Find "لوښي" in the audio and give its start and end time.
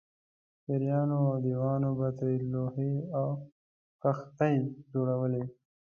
2.51-2.93